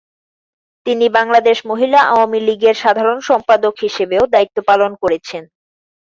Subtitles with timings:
[0.85, 5.43] তিনি বাংলাদেশ মহিলা আওয়ামী লীগের সাধারণ সম্পাদক হিসেবেও দায়িত্ব পালন করেছেন।